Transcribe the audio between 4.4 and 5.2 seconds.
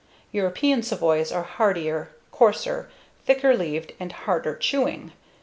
chewing.